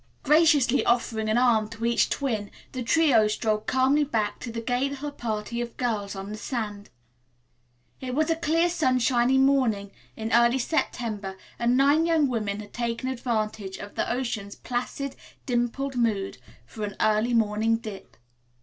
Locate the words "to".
1.69-1.85, 4.39-4.51